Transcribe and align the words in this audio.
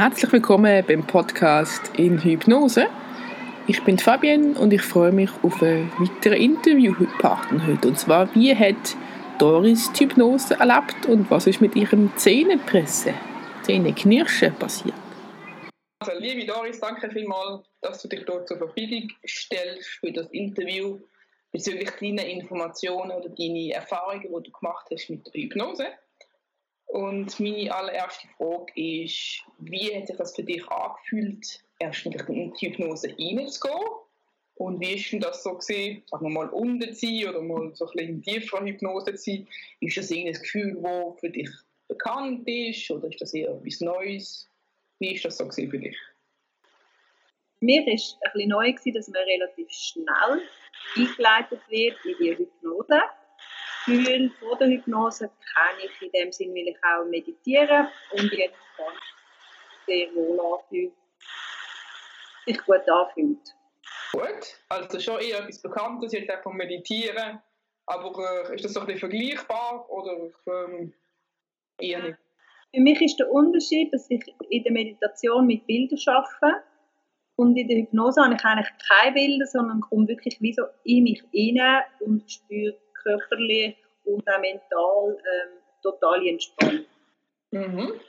Herzlich 0.00 0.32
willkommen 0.32 0.82
beim 0.86 1.06
Podcast 1.06 1.90
in 1.98 2.22
Hypnose. 2.22 2.86
Ich 3.66 3.84
bin 3.84 3.98
Fabienne 3.98 4.58
und 4.58 4.72
ich 4.72 4.80
freue 4.80 5.12
mich 5.12 5.28
auf 5.42 5.62
einen 5.62 5.92
weiteren 5.98 6.40
Interviewpartner 6.40 7.66
heute. 7.66 7.88
Und 7.88 7.98
zwar, 7.98 8.34
wie 8.34 8.56
hat 8.56 8.96
Doris 9.38 9.92
die 9.92 10.04
Hypnose 10.04 10.54
erlebt 10.58 11.04
und 11.04 11.30
was 11.30 11.46
ist 11.46 11.60
mit 11.60 11.76
ihrem 11.76 12.10
Zähnepressen, 12.16 13.12
Zähneknirschen 13.60 14.54
passiert? 14.54 14.94
Also, 15.98 16.18
liebe 16.18 16.46
Doris, 16.46 16.80
danke 16.80 17.10
vielmals, 17.10 17.68
dass 17.82 18.00
du 18.00 18.08
dich 18.08 18.24
dort 18.24 18.48
zur 18.48 18.56
Verfügung 18.56 19.06
stellst 19.28 19.86
für 19.86 20.12
das 20.12 20.30
Interview 20.30 20.98
bezüglich 21.52 21.90
deiner 22.00 22.24
Informationen 22.24 23.10
oder 23.10 23.28
deine 23.28 23.74
Erfahrungen, 23.74 24.22
die 24.22 24.50
du 24.50 24.50
gemacht 24.50 24.86
hast 24.90 25.10
mit 25.10 25.26
der 25.26 25.42
Hypnose. 25.42 25.88
Und 26.92 27.38
meine 27.38 27.72
allererste 27.72 28.26
Frage 28.36 28.72
ist, 28.74 29.44
wie 29.58 29.94
hat 29.94 30.08
sich 30.08 30.16
das 30.16 30.34
für 30.34 30.42
dich 30.42 30.66
angefühlt, 30.68 31.62
erstens 31.78 32.16
in 32.28 32.52
die 32.52 32.66
Hypnose 32.66 33.08
reinzugehen? 33.08 33.88
Und 34.56 34.80
wie 34.80 34.94
ist 34.94 35.12
denn 35.12 35.20
das 35.20 35.42
so 35.44 35.54
gesehen, 35.54 36.02
sagen 36.06 36.26
wir 36.26 36.30
mal 36.30 36.48
unten 36.48 36.92
zu 36.92 37.06
sein 37.06 37.28
oder 37.28 37.42
mal 37.42 37.74
so 37.74 37.86
ein 37.86 37.92
bisschen 37.92 38.08
in 38.08 38.22
tieferer 38.22 38.66
Hypnose 38.66 39.14
zu 39.14 39.16
sein? 39.16 39.48
Ist 39.80 39.96
das 39.96 40.10
irgendein 40.10 40.42
Gefühl, 40.42 40.78
das 40.82 41.20
für 41.20 41.30
dich 41.30 41.48
bekannt 41.86 42.48
ist 42.48 42.90
oder 42.90 43.08
ist 43.08 43.20
das 43.20 43.34
eher 43.34 43.50
etwas 43.50 43.80
Neues? 43.80 44.48
Wie 44.98 45.14
ist 45.14 45.24
das 45.24 45.38
so 45.38 45.46
gesehen 45.46 45.70
für 45.70 45.78
dich? 45.78 45.96
Mir 47.60 47.86
war 47.86 47.94
es 47.94 48.18
ein 48.20 48.32
bisschen 48.32 48.48
neu, 48.48 48.74
dass 48.92 49.08
man 49.08 49.22
relativ 49.22 49.70
schnell 49.70 50.42
eingeleitet 50.96 51.60
wird 51.68 51.96
in 52.04 52.16
die 52.18 52.36
Hypnose. 52.36 53.00
Gefühl 53.90 54.30
vor 54.38 54.56
der 54.56 54.68
Hypnose 54.68 55.30
kann 55.54 55.76
ich 55.84 56.02
in 56.02 56.12
dem 56.12 56.32
Sinn, 56.32 56.54
weil 56.54 56.68
ich 56.68 56.76
auch 56.84 57.04
meditiere 57.04 57.88
und 58.12 58.32
jetzt 58.32 58.58
kann 58.76 58.94
sehr 59.86 60.14
wohl 60.14 60.38
anfühlt, 60.40 60.92
sich 62.46 62.58
gut 62.64 62.88
anfühlt. 62.88 63.54
Gut, 64.12 64.60
also 64.68 65.00
schon 65.00 65.20
eher 65.20 65.40
etwas 65.40 65.62
Bekanntes, 65.62 66.12
jetzt 66.12 66.30
auch 66.30 66.42
vom 66.42 66.56
Meditieren, 66.56 67.40
aber 67.86 68.48
äh, 68.48 68.54
ist 68.54 68.64
das 68.64 68.74
so 68.74 68.80
ein 68.80 68.86
bisschen 68.86 69.10
vergleichbar 69.10 69.88
oder 69.90 70.30
ähm, 70.46 70.92
eher 71.78 72.02
nicht? 72.02 72.18
Für 72.72 72.80
mich 72.80 73.00
ist 73.00 73.18
der 73.18 73.30
Unterschied, 73.30 73.92
dass 73.92 74.08
ich 74.10 74.22
in 74.48 74.62
der 74.62 74.72
Meditation 74.72 75.46
mit 75.46 75.66
Bildern 75.66 75.98
arbeite 76.06 76.62
und 77.34 77.56
in 77.56 77.66
der 77.66 77.78
Hypnose 77.78 78.22
habe 78.22 78.34
ich 78.34 78.44
eigentlich 78.44 78.70
keine 78.88 79.12
Bilder, 79.12 79.46
sondern 79.46 79.80
komme 79.80 80.06
wirklich 80.06 80.40
wie 80.40 80.52
so 80.52 80.62
in 80.84 81.04
mich 81.04 81.22
hinein 81.32 81.82
und 82.00 82.30
spüre 82.30 82.76
körperlich 83.02 83.76
und 84.04 84.28
auch 84.28 84.40
mental 84.40 85.18
ähm, 85.18 85.58
total 85.82 86.26
entspannt. 86.26 86.86
Mhm. 87.50 88.00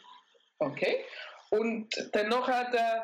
Okay. 0.60 1.06
Und 1.50 1.90
dann 2.14 2.30
nachher, 2.30 2.74
äh, 2.74 3.02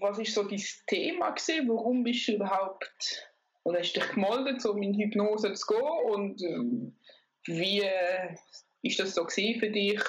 was 0.00 0.18
ist 0.18 0.34
so 0.34 0.42
dein 0.44 0.62
Thema 0.86 1.30
gewesen? 1.30 1.68
Warum 1.68 2.02
bist 2.02 2.26
du 2.28 2.32
überhaupt, 2.32 3.30
oder 3.64 3.80
hast 3.80 3.92
du 3.94 4.00
dich 4.00 4.10
gemeldet, 4.10 4.64
um 4.64 4.82
in 4.82 4.94
Hypnose 4.94 5.52
zu 5.52 5.66
gehen? 5.66 6.04
Und 6.04 6.42
ähm, 6.42 6.96
wie 7.44 7.80
äh, 7.80 8.34
ist 8.82 8.98
das 8.98 9.14
so 9.14 9.24
gewesen 9.24 9.60
für 9.60 9.70
dich, 9.70 10.02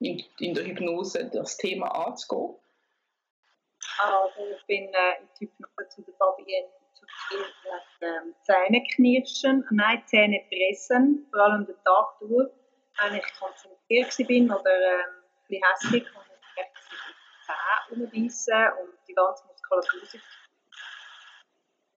in, 0.00 0.24
in 0.40 0.54
der 0.54 0.64
Hypnose 0.64 1.30
das 1.32 1.56
Thema 1.56 1.88
anzugehen? 1.88 2.56
Also 3.98 4.40
ich 4.56 4.66
bin 4.66 4.88
äh, 4.88 5.20
in 5.20 5.28
die 5.38 5.46
Hypnose 5.46 5.88
zu 5.90 6.02
der 6.02 6.14
Fabienne 6.14 6.68
Zähne 8.42 8.82
knirschen, 8.94 9.64
nein, 9.70 10.02
Zähne 10.06 10.44
pressen, 10.48 11.26
vor 11.30 11.40
allem 11.40 11.66
den 11.66 11.76
Tag 11.84 12.18
durch, 12.20 12.50
wenn 13.00 13.14
ich 13.14 13.24
konzentriert 13.38 14.28
bin 14.28 14.50
oder 14.50 14.70
ähm, 14.70 15.00
ein 15.00 15.48
bisschen 15.48 15.62
hässlich, 15.64 16.04
kann 16.12 16.22
ich 18.00 18.10
die 18.10 18.28
Zähne 18.28 18.74
und 18.80 18.92
die 19.08 19.14
ganze 19.14 19.46
Muskulatur 19.46 20.06
sich. 20.06 20.22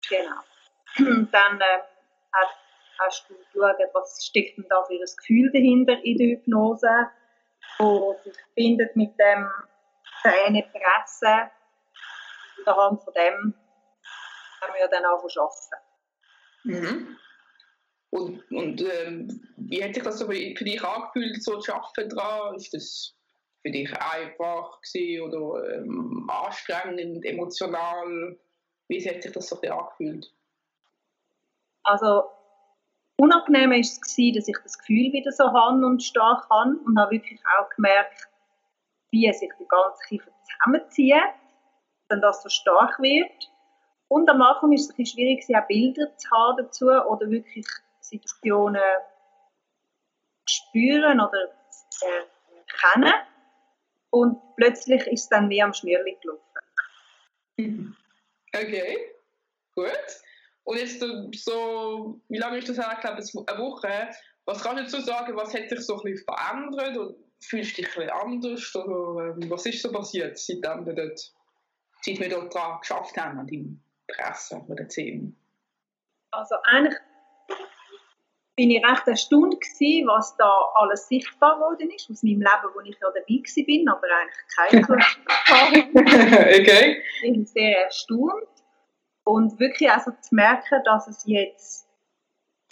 Genau. 0.09 0.41
Dann 1.31 1.59
ähm, 1.59 1.81
hast 2.99 3.29
du 3.29 3.35
geschaut, 3.35 3.77
was 3.93 4.25
steckt 4.25 4.57
denn 4.57 4.65
da 4.69 4.83
für 4.83 4.93
ein 4.93 4.99
Gefühl 4.99 5.51
dahinter 5.51 6.03
in 6.03 6.17
der 6.17 6.27
Hypnose, 6.27 7.09
wo 7.77 8.17
sich 8.23 8.35
verbindet 8.35 8.95
mit 8.95 9.17
dem 9.19 9.49
Zähne 10.21 10.63
pressen. 10.71 11.51
Anhand 12.65 13.03
von 13.03 13.13
dem 13.13 13.53
haben 14.65 14.75
wir 14.77 14.87
dann 14.87 15.05
auch 15.05 15.23
arbeiten. 15.23 15.85
Mhm. 16.63 17.17
Und, 18.11 18.51
und 18.51 18.81
ähm, 18.81 19.41
wie 19.57 19.83
hat 19.83 19.93
sich 19.93 20.03
das 20.03 20.19
so 20.19 20.27
für 20.27 20.33
dich 20.33 20.83
angefühlt, 20.83 21.43
so 21.43 21.59
zu 21.59 21.73
arbeiten 21.73 22.09
dran? 22.09 22.55
Ist 22.55 22.73
das 22.73 23.13
für 23.61 23.71
dich 23.71 23.91
einfach 23.91 24.79
oder 25.21 25.75
ähm, 25.75 26.29
anstrengend, 26.29 27.25
emotional? 27.25 28.37
Wie 28.87 29.09
hat 29.09 29.21
sich 29.23 29.31
das 29.31 29.49
so 29.49 29.59
angefühlt? 29.59 30.31
Also 31.83 32.23
unangenehm 33.17 33.71
war 33.71 33.77
es, 33.77 33.99
dass 33.99 34.17
ich 34.17 34.57
das 34.63 34.77
Gefühl 34.77 35.11
wieder 35.11 35.31
so 35.31 35.45
habe 35.51 35.85
und 35.85 36.01
stark 36.01 36.49
habe 36.49 36.77
und 36.85 36.97
habe 36.97 37.11
wirklich 37.11 37.41
auch 37.59 37.69
gemerkt, 37.75 38.27
wie 39.11 39.31
sich 39.31 39.51
der 39.59 39.67
ganze 39.67 40.03
Kiefer 40.07 40.31
zusammenzieht, 40.43 41.15
wenn 42.09 42.21
das 42.21 42.43
so 42.43 42.49
stark 42.49 42.99
wird. 42.99 43.51
Und 44.07 44.29
am 44.29 44.41
Anfang 44.41 44.71
ist 44.73 44.83
es 44.83 44.89
ein 44.89 44.95
bisschen 44.97 45.17
schwierig, 45.17 45.43
auch 45.55 45.67
Bilder 45.67 46.15
zu 46.17 46.29
haben 46.29 46.57
dazu 46.57 46.85
oder 46.85 47.29
wirklich 47.29 47.65
Situationen 47.99 48.81
zu 50.45 50.55
spüren 50.55 51.19
oder 51.19 51.49
zu 51.89 52.05
erkennen. 52.05 53.13
Und 54.11 54.39
plötzlich 54.55 55.05
ist 55.07 55.23
es 55.23 55.29
dann 55.29 55.49
wie 55.49 55.61
am 55.61 55.73
Schnürli 55.73 56.17
gelaufen. 56.21 57.95
Okay, 58.57 59.11
gut. 59.75 59.91
Und 60.63 60.77
jetzt 60.77 61.03
so, 61.43 62.21
wie 62.29 62.37
lange 62.37 62.59
ist 62.59 62.69
das 62.69 62.77
her? 62.77 62.89
Ich 62.93 63.01
glaube, 63.01 63.17
eine 63.17 63.59
Woche. 63.59 64.09
Was 64.45 64.63
kannst 64.63 64.93
du 64.93 64.97
dazu 64.97 65.05
sagen, 65.05 65.35
was 65.35 65.53
hat 65.53 65.69
sich 65.69 65.81
so 65.81 65.97
ein 65.97 66.03
bisschen 66.03 66.25
verändert? 66.25 66.97
Oder 66.97 67.15
fühlst 67.41 67.77
du 67.77 67.81
dich 67.81 67.97
ein 67.97 68.05
bisschen 68.05 68.09
anders? 68.11 68.75
Oder 68.75 69.35
ähm, 69.35 69.49
was 69.49 69.65
ist 69.65 69.81
so 69.81 69.91
passiert, 69.91 70.37
seitdem 70.37 70.85
wir 70.85 70.93
dort, 70.93 71.33
seit 72.01 72.17
wir 72.17 72.29
dort 72.29 72.53
dran 72.53 72.79
geschafft 72.79 73.17
haben 73.17 73.39
an 73.39 73.47
deinem 73.47 73.81
Presse 74.07 74.63
oder 74.67 74.87
Themen? 74.87 75.35
Also 76.31 76.55
eigentlich 76.63 76.99
bin 78.55 78.71
ich 78.71 78.85
recht 78.85 79.07
erstaunt 79.07 79.59
gewesen, 79.59 80.07
was 80.07 80.35
da 80.37 80.49
alles 80.75 81.07
sichtbar 81.07 81.55
geworden 81.55 81.89
ist 81.91 82.09
aus 82.09 82.23
meinem 82.23 82.39
Leben, 82.39 82.73
wo 82.73 82.81
ich 82.81 82.97
ja 83.01 83.07
dabei 83.13 83.65
bin, 83.65 83.89
aber 83.89 84.07
eigentlich 84.07 84.45
keine 84.55 84.81
okay. 86.61 87.03
Ich 87.23 87.31
bin 87.31 87.45
sehr 87.45 87.85
erstaunt 87.85 88.47
und 89.25 89.59
wirklich 89.59 89.91
also 89.91 90.11
zu 90.21 90.35
merken, 90.35 90.81
dass 90.85 91.07
es 91.07 91.23
jetzt 91.25 91.89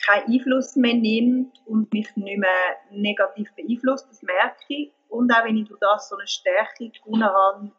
keinen 0.05 0.31
Einfluss 0.31 0.75
mehr 0.75 0.93
nimmt 0.93 1.57
und 1.65 1.91
mich 1.91 2.15
nicht 2.15 2.39
mehr 2.39 2.77
negativ 2.91 3.53
beeinflusst, 3.55 4.07
das 4.09 4.21
merke 4.21 4.63
ich. 4.67 4.93
Und 5.09 5.31
auch 5.31 5.43
wenn 5.45 5.57
ich 5.57 5.67
durch 5.67 5.79
das 5.79 6.09
so 6.09 6.15
eine 6.17 6.27
Stärke 6.27 6.89
gewonnen 6.89 7.23
habe, 7.23 7.71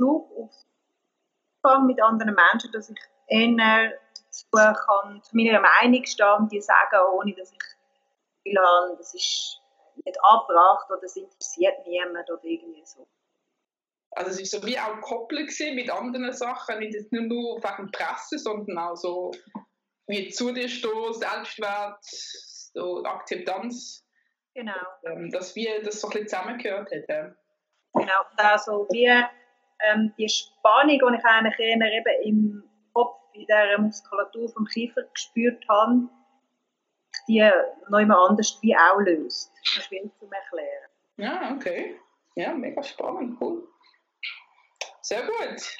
auf 0.00 0.50
Umgang 1.64 1.86
mit 1.86 2.02
anderen 2.02 2.34
Menschen, 2.34 2.72
dass 2.72 2.90
ich 2.90 2.98
eher 3.26 3.92
dazu 4.26 4.46
kann, 4.52 5.22
zu 5.22 5.36
meiner 5.36 5.60
Meinung 5.60 6.04
stehen 6.04 6.34
und 6.38 6.52
die 6.52 6.60
sagen, 6.60 6.98
ohne 7.12 7.34
dass 7.34 7.52
ich 7.52 7.58
will, 8.44 8.96
das 8.98 9.14
ist 9.14 9.60
nicht 10.04 10.18
abgebracht 10.22 10.90
oder 10.90 11.00
das 11.00 11.16
interessiert 11.16 11.86
niemand 11.86 12.30
oder 12.30 12.44
irgendwie 12.44 12.84
so. 12.84 13.06
Also 14.10 14.30
es 14.30 14.52
war 14.52 14.60
so 14.60 14.66
wie 14.66 14.78
auch 14.78 14.94
gekoppelt 14.94 15.50
mit 15.74 15.90
anderen 15.90 16.32
Sachen, 16.32 16.78
nicht 16.78 17.10
nur 17.10 17.58
wegen 17.62 17.90
Presse, 17.90 18.38
sondern 18.38 18.78
auch 18.78 18.96
so 18.96 19.32
wie 20.06 20.28
zu 20.28 20.52
dir 20.52 20.68
stehen, 20.68 21.12
Selbstwert, 21.12 21.98
so 22.02 23.02
Akzeptanz. 23.04 24.04
Genau. 24.54 24.72
Ähm, 25.04 25.30
dass 25.30 25.56
wir 25.56 25.82
das 25.82 26.00
so 26.00 26.08
ein 26.08 26.12
bisschen 26.12 26.28
zusammengehört. 26.28 26.88
Ja. 27.08 27.34
Genau, 27.94 28.22
also 28.36 28.86
wie 28.90 29.10
ähm, 29.80 30.12
die 30.18 30.28
Spannung, 30.28 30.98
die 30.98 31.18
ich 31.18 31.24
eigentlich 31.24 31.58
eher 31.58 31.92
eben 31.92 32.22
im 32.24 32.64
Kopf, 32.92 33.16
in 33.34 33.46
dieser 33.46 33.78
Muskulatur 33.78 34.48
vom 34.48 34.64
Kiefer 34.66 35.02
gespürt 35.12 35.64
habe, 35.68 36.08
die 37.28 37.50
noch 37.88 37.98
immer 37.98 38.28
anders 38.28 38.58
wie 38.62 38.76
auch 38.76 39.00
löst. 39.00 39.52
Das 39.64 39.76
ist 39.76 39.84
schwierig 39.86 40.10
zu 40.18 40.30
erklären. 40.30 40.90
Ja, 41.16 41.54
okay. 41.54 42.00
Ja, 42.36 42.52
mega 42.52 42.82
spannend, 42.82 43.40
cool. 43.40 43.68
Sehr 45.02 45.22
gut. 45.22 45.76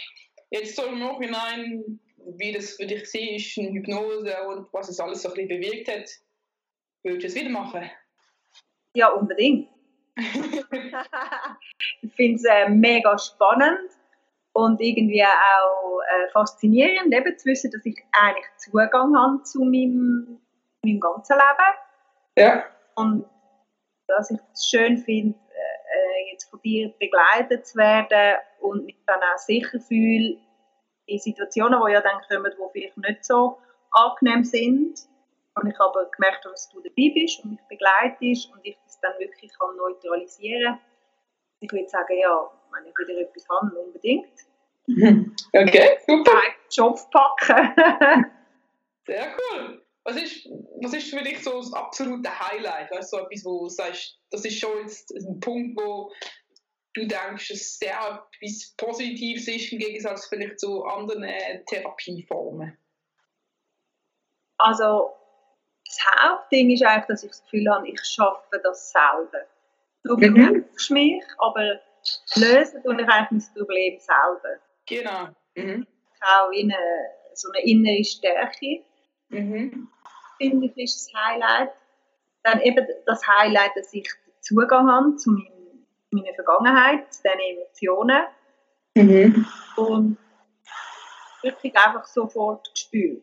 Jetzt 0.50 0.76
so 0.76 0.84
im 0.84 1.00
Nachhinein, 1.00 2.00
wie 2.38 2.52
das 2.52 2.74
für 2.74 2.86
dich 2.86 3.02
ist, 3.14 3.56
in 3.56 3.74
Hypnose 3.74 4.36
und 4.48 4.72
was 4.72 4.88
es 4.88 5.00
alles 5.00 5.22
so 5.22 5.28
ein 5.30 5.34
bisschen 5.34 5.48
bewegt 5.48 5.88
hat, 5.88 6.08
würdest 7.02 7.22
du 7.22 7.26
es 7.26 7.34
wieder 7.34 7.50
machen? 7.50 7.90
Ja, 8.94 9.08
unbedingt. 9.08 9.68
ich 12.04 12.12
finde 12.14 12.36
es 12.36 12.44
äh, 12.44 12.68
mega 12.68 13.18
spannend 13.18 13.90
und 14.52 14.80
irgendwie 14.80 15.24
auch 15.24 16.00
äh, 16.00 16.30
faszinierend, 16.30 17.12
eben 17.12 17.38
zu 17.38 17.46
wissen, 17.46 17.70
dass 17.70 17.84
ich 17.84 18.02
eigentlich 18.12 18.46
Zugang 18.58 19.16
habe 19.16 19.42
zu 19.42 19.64
meinem, 19.64 20.40
meinem 20.84 21.00
ganzen 21.00 21.36
Leben. 21.36 21.78
Ja. 22.36 22.64
Und 22.94 23.26
dass 24.06 24.30
ich 24.30 24.38
es 24.52 24.66
schön 24.66 24.98
finde, 24.98 25.36
äh, 25.36 26.32
jetzt 26.32 26.50
von 26.50 26.60
dir 26.62 26.92
begleitet 26.98 27.66
zu 27.66 27.78
werden 27.78 28.38
und 28.60 28.84
mich 28.84 28.96
dann 29.06 29.20
auch 29.20 29.38
sicher 29.38 29.80
fühle 29.80 30.36
in 31.06 31.18
Situationen, 31.18 31.80
die 31.86 31.92
ja 31.92 32.00
dann 32.00 32.20
kommen, 32.28 32.52
die 32.52 32.70
vielleicht 32.72 32.96
nicht 32.98 33.24
so 33.24 33.58
angenehm 33.90 34.44
sind. 34.44 35.00
Und 35.56 35.68
ich 35.68 35.78
habe 35.78 36.10
gemerkt, 36.16 36.44
dass 36.44 36.68
du 36.70 36.80
dabei 36.80 37.12
bist 37.14 37.44
und 37.44 37.52
mich 37.52 37.60
begleitest 37.68 38.52
und 38.52 38.60
ich 38.62 38.76
das 38.84 39.00
dann 39.00 39.18
wirklich 39.18 39.52
kann 39.58 39.76
neutralisieren 39.76 40.74
kann. 40.74 40.80
Ich 41.64 41.72
würde 41.72 41.88
sagen, 41.88 42.18
ja, 42.18 42.50
wenn 42.72 42.86
ich 42.86 42.94
wieder 42.98 43.20
etwas 43.20 43.48
habe, 43.48 43.78
unbedingt. 43.78 44.28
Okay, 45.54 45.98
super. 46.06 46.42
Job 46.70 46.98
packen. 47.10 47.74
Sehr 49.06 49.34
cool. 49.38 49.82
Was 50.04 50.16
ist, 50.16 50.46
was 50.82 50.92
ist 50.92 51.08
für 51.08 51.22
dich 51.22 51.42
so 51.42 51.56
das 51.56 51.72
absolute 51.72 52.28
Highlight? 52.28 52.90
Weißt 52.90 53.12
du, 53.12 53.16
so 53.16 53.24
etwas, 53.24 53.44
wo 53.46 53.60
du 53.60 53.68
sagst, 53.70 54.18
das 54.30 54.44
ist 54.44 54.58
schon 54.58 54.78
jetzt 54.82 55.10
ein 55.12 55.40
Punkt, 55.40 55.80
wo 55.80 56.12
du 56.92 57.06
denkst, 57.06 57.48
dass 57.48 57.78
der 57.78 58.22
etwas 58.42 58.74
Positives 58.76 59.48
ist 59.48 59.72
im 59.72 59.78
Gegensatz 59.78 60.26
vielleicht 60.26 60.60
zu 60.60 60.84
anderen 60.84 61.24
Therapieformen? 61.66 62.76
Also, 64.58 65.14
das 65.86 65.98
Hauptding 66.20 66.70
ist 66.70 66.84
eigentlich, 66.84 67.06
dass 67.06 67.24
ich 67.24 67.30
das 67.30 67.42
Gefühl 67.44 67.70
habe, 67.70 67.88
ich 67.88 68.04
schaffe 68.04 68.60
das 68.62 68.90
selber. 68.90 69.46
Du 70.04 70.16
bekämpfst 70.16 70.90
mhm. 70.90 70.94
mich, 70.94 71.24
aber 71.38 71.80
lösen 72.36 72.82
tue 72.82 73.00
ich 73.00 73.08
eigentlich 73.08 73.44
mein 73.46 73.54
Problem 73.54 73.98
selber. 73.98 74.60
Genau. 74.86 75.28
Mhm. 75.54 75.86
Auch 76.20 76.50
in 76.50 76.72
eine, 76.72 76.82
so 77.32 77.48
eine 77.50 77.64
innere 77.64 78.04
Stärke. 78.04 78.84
Mhm. 79.30 79.88
Finde 80.38 80.66
ich, 80.66 80.76
ist 80.76 81.10
das 81.12 81.22
Highlight. 81.22 81.70
Dann 82.42 82.60
eben 82.60 82.86
das 83.06 83.26
Highlight, 83.26 83.72
dass 83.76 83.92
ich 83.94 84.08
Zugang 84.40 84.90
habe 84.90 85.16
zu 85.16 85.30
meinem, 85.30 85.86
meiner 86.10 86.34
Vergangenheit, 86.34 87.12
zu 87.12 87.22
diesen 87.22 87.40
Emotionen. 87.40 88.24
Mhm. 88.94 89.46
Und 89.76 90.18
wirklich 91.42 91.74
einfach 91.76 92.04
sofort 92.04 92.70
gespürt. 92.74 93.22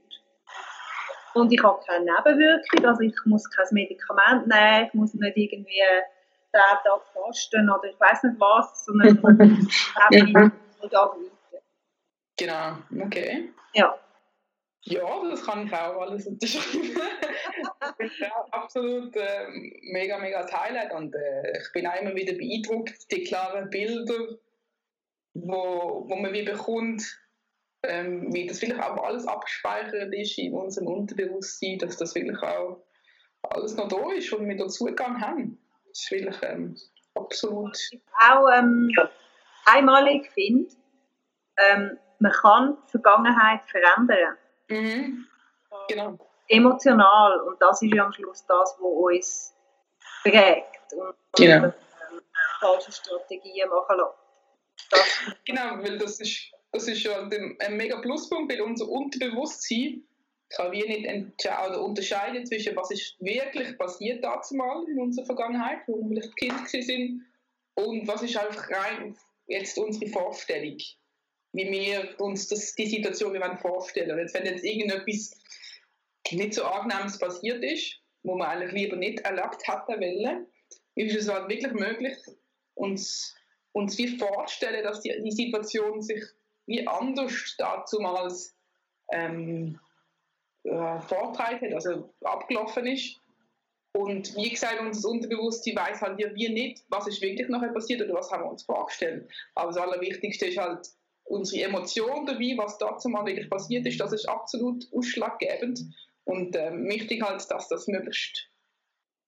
Und 1.33 1.51
ich 1.51 1.63
habe 1.63 1.80
keine 1.86 2.06
Nebenwirkung, 2.06 2.86
also 2.86 3.01
ich 3.01 3.16
muss 3.25 3.50
kein 3.50 3.66
Medikament 3.72 4.48
nehmen, 4.48 4.88
ich 4.88 4.94
muss 4.94 5.13
nicht 5.13 5.38
irgendwie 5.38 5.81
den 6.53 6.62
Tag 6.83 7.01
fasten 7.13 7.69
oder 7.69 7.89
ich 7.89 8.00
weiß 8.00 8.24
nicht 8.24 8.39
was, 8.39 8.86
sondern 8.86 9.68
ich 10.12 10.92
ja. 10.92 11.21
Genau, 12.38 12.77
okay. 13.06 13.53
Ja. 13.74 13.98
Ja, 14.83 15.30
das 15.30 15.45
kann 15.45 15.68
ich 15.68 15.74
auch 15.74 16.01
alles 16.01 16.25
unterschreiben. 16.25 16.95
das 17.80 18.12
ist 18.12 18.24
absolut 18.50 19.15
äh, 19.15 19.48
mega, 19.92 20.18
mega 20.18 20.48
Highlight 20.51 20.92
und 20.94 21.13
äh, 21.13 21.59
ich 21.59 21.71
bin 21.71 21.86
auch 21.86 22.01
immer 22.01 22.15
wieder 22.15 22.33
beeindruckt, 22.33 23.12
die 23.12 23.24
klaren 23.24 23.69
Bilder, 23.69 24.39
wo, 25.36 26.06
wo 26.07 26.15
man 26.15 26.33
wie 26.33 26.44
bekommt, 26.44 27.04
ähm, 27.83 28.33
wie 28.33 28.47
das 28.47 28.59
vielleicht 28.59 28.81
auch 28.81 29.04
alles 29.04 29.27
abgespeichert 29.27 30.13
ist 30.13 30.38
in 30.39 30.54
unserem 30.54 30.88
Unterbewusstsein, 30.88 31.77
dass 31.77 31.97
das 31.97 32.15
wirklich 32.15 32.42
auch 32.42 32.83
alles 33.44 33.75
noch 33.75 33.88
da 33.88 34.12
ist 34.13 34.33
und 34.33 34.47
wir 34.47 34.57
da 34.57 34.68
Zugang 34.68 35.21
haben. 35.21 35.61
Das 35.92 36.00
ist 36.00 36.12
wirklich 36.12 36.38
ähm, 36.44 36.76
absolut. 37.16 37.78
Auch 38.20 38.48
ähm, 38.54 38.90
einmalig 39.66 40.32
finde, 40.32 40.74
ähm, 41.58 41.98
man 42.20 42.32
kann 42.32 42.78
die 42.88 42.92
Vergangenheit 42.92 43.62
verändern. 43.66 44.38
Mhm. 44.70 45.28
Genau. 45.90 46.18
Emotional. 46.48 47.40
Und 47.42 47.62
das 47.62 47.82
ist 47.82 47.94
ja 47.94 48.06
am 48.06 48.14
Schluss 48.14 48.46
das, 48.46 48.78
was 48.80 48.82
uns 48.82 49.56
prägt. 50.24 50.94
Und 50.94 51.16
genau. 51.36 51.66
Ähm, 51.66 51.74
falsche 52.60 52.92
Strategien 52.92 53.70
machen 53.70 53.98
lässt. 53.98 55.38
genau, 55.46 55.84
weil 55.84 55.98
das 55.98 56.20
ist 56.20 56.52
das 56.72 56.88
ist 56.88 57.04
ja 57.04 57.22
ein 57.22 57.78
mega 57.78 58.00
Pluspunkt, 58.00 58.52
weil 58.52 58.62
unser 58.62 58.88
Unterbewusstsein 58.88 60.04
kann 60.56 60.71
wir 60.71 60.88
nicht 60.88 61.07
unterscheiden 61.81 62.45
zwischen 62.45 62.75
was 62.75 62.92
ist 62.92 63.15
wirklich 63.19 63.77
passiert 63.77 64.24
dazu 64.24 64.56
mal 64.56 64.86
in 64.89 65.00
unserer 65.00 65.25
Vergangenheit, 65.25 65.80
wo 65.88 65.98
wir 65.98 66.21
vielleicht 66.21 66.36
Kind 66.38 66.69
sind, 66.69 67.25
und 67.75 68.07
was 68.07 68.21
ist 68.21 68.38
einfach 68.38 68.69
rein 68.69 69.18
jetzt 69.48 69.77
unsere 69.77 70.12
Vorstellung, 70.12 70.77
wie 71.53 71.71
wir 71.71 72.19
uns 72.19 72.48
das, 72.48 72.74
die 72.75 72.86
Situation 72.88 73.33
wir 73.33 73.57
vorstellen. 73.57 74.18
Jetzt, 74.18 74.33
wenn 74.33 74.45
jetzt 74.45 74.63
irgendetwas 74.63 75.31
nicht 76.31 76.54
so 76.54 76.63
angenehmes 76.63 77.18
passiert 77.18 77.63
ist, 77.63 77.97
wo 78.24 78.36
man 78.36 78.47
eigentlich 78.50 78.71
lieber 78.74 78.95
nicht 78.95 79.19
erlebt 79.21 79.68
hätte 79.68 80.00
wollen, 80.00 80.47
ist 80.95 81.15
es 81.15 81.30
halt 81.30 81.50
wirklich 81.50 81.74
möglich, 81.74 82.18
uns, 82.75 83.36
uns 83.74 83.97
wie 83.97 84.18
vorstellen, 84.18 84.83
dass 84.83 85.01
die, 85.01 85.13
die 85.24 85.31
Situation 85.31 86.01
sich 86.01 86.24
wie 86.68 86.88
anders 86.88 87.56
damals 87.57 88.56
ähm, 89.12 89.80
äh, 90.63 91.00
vortreibt, 91.02 91.74
also 91.74 92.13
abgelaufen 92.24 92.88
ist. 92.88 93.19
Und 93.94 94.36
wie 94.38 94.50
gesagt, 94.50 94.80
unser 94.80 95.10
Unterbewusstsein 95.10 95.75
weiß 95.75 96.02
halt 96.02 96.19
ja 96.19 96.34
wir 96.34 96.50
nicht, 96.50 96.84
was 96.90 97.08
ist 97.08 97.22
wirklich 97.22 97.50
nachher 97.50 97.74
passiert 97.74 98.02
oder 98.02 98.13
was 98.13 98.31
haben 98.31 98.44
wir 98.44 98.52
uns 98.52 98.63
vorgestellt. 98.63 99.30
Aber 99.56 99.72
das 99.72 99.81
Allerwichtigste 99.81 100.46
ist 100.46 100.58
halt 100.58 100.88
unsere 101.25 101.63
Emotion 101.63 102.25
dabei, 102.25 102.54
was 102.58 102.78
dazu 102.78 103.10
mal 103.10 103.25
wirklich 103.25 103.50
passiert 103.50 103.86
ist, 103.86 104.00
das 104.00 104.13
ist 104.13 104.28
absolut 104.28 104.88
ausschlaggebend. 104.94 105.81
Und 106.24 106.56
ähm, 106.56 106.88
wichtig 106.88 107.22
halt, 107.22 107.50
dass 107.50 107.68
das 107.68 107.88
möglichst 107.88 108.48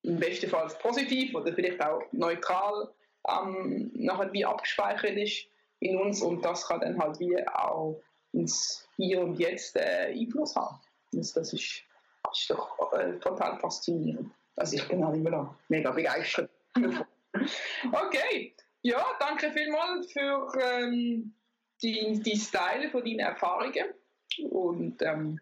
im 0.03 0.19
besten 0.19 0.50
Fall 0.50 0.68
positiv 0.81 1.33
oder 1.33 1.53
vielleicht 1.53 1.81
auch 1.81 2.01
neutral 2.12 2.94
ähm, 3.27 3.91
nachher 3.95 4.31
wie 4.33 4.45
abgespeichert 4.45 5.18
ist 5.18 5.47
in 5.79 5.97
uns 5.97 6.21
und 6.21 6.44
das 6.44 6.68
kann 6.68 6.81
dann 6.81 7.00
halt 7.00 7.19
wie 7.19 7.36
auch 7.47 8.01
ins 8.33 8.88
Hier 8.97 9.21
und 9.21 9.39
Jetzt 9.39 9.75
äh, 9.75 10.13
Einfluss 10.13 10.56
haben. 10.56 10.79
Also 11.15 11.39
das 11.39 11.54
ist, 11.54 11.83
ist 12.31 12.50
doch 12.50 12.94
äh, 12.94 13.19
total 13.19 13.60
faszinierend. 13.60 14.31
Also 14.56 14.77
ich 14.77 14.88
bin 14.88 15.04
auch 15.04 15.13
immer 15.13 15.30
noch 15.30 15.56
mega 15.69 15.92
begeistert. 15.92 16.50
okay, 17.92 18.56
ja, 18.81 19.04
danke 19.19 19.51
vielmals 19.51 20.12
für 20.12 20.51
ähm, 20.62 21.33
die, 21.81 22.21
die 22.21 22.38
Style 22.38 22.89
von 22.92 23.04
deinen 23.04 23.19
Erfahrungen 23.19 23.94
und 24.50 25.01
ähm, 25.01 25.39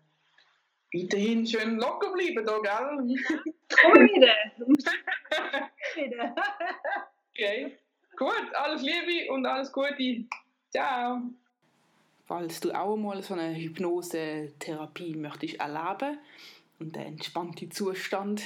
weiterhin 0.93 1.45
schön 1.45 1.77
locker 1.77 2.11
bleiben 2.13 2.45
da, 2.45 2.59
gell? 2.59 3.07
Wieder! 3.07 4.35
wieder. 5.95 6.35
okay. 7.31 7.77
Gut, 8.17 8.53
alles 8.53 8.81
Liebe 8.81 9.31
und 9.31 9.45
alles 9.45 9.71
Gute. 9.71 10.25
Ciao. 10.69 11.21
Falls 12.31 12.61
du 12.61 12.71
auch 12.71 12.95
mal 12.95 13.21
so 13.21 13.33
eine 13.33 13.53
Hypnose-Therapie 13.53 15.15
möchtest 15.15 15.55
erleben 15.55 16.17
und 16.79 16.95
einen 16.95 17.17
entspannten 17.17 17.71
Zustand, 17.71 18.43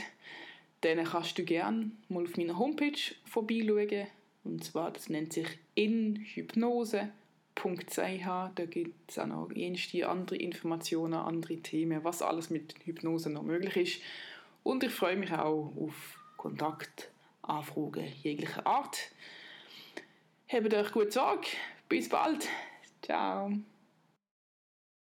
dann 0.82 1.04
kannst 1.04 1.38
du 1.38 1.44
gerne 1.44 1.92
mal 2.10 2.24
auf 2.24 2.36
meiner 2.36 2.58
Homepage 2.58 2.98
vorbeischauen. 3.26 4.08
Und 4.44 4.64
zwar, 4.64 4.90
das 4.90 5.10
nennt 5.10 5.34
sich 5.34 5.46
inhypnose.ch. 5.76 7.12
Da 8.56 8.66
gibt 8.68 9.12
es 9.12 9.20
auch 9.20 9.28
noch 9.28 9.52
jenste 9.54 10.10
andere 10.10 10.38
Informationen, 10.38 11.14
andere 11.14 11.58
Themen, 11.58 12.04
was 12.04 12.24
alles 12.24 12.50
mit 12.50 12.74
Hypnose 12.86 13.30
noch 13.30 13.44
möglich 13.44 13.78
ist. 13.78 14.02
Und 14.64 14.84
ich 14.84 14.94
freue 14.94 15.16
mich 15.16 15.32
auch 15.32 15.72
auf 15.80 16.18
Kontaktanfragen 16.38 18.12
jeglicher 18.24 18.66
Art. 18.66 18.98
Habt 20.48 20.74
euch 20.74 20.92
gut 20.92 21.14
Sorge. 21.14 21.50
Bis 21.88 22.10
bald. 22.10 22.48
Ciao. 23.04 23.52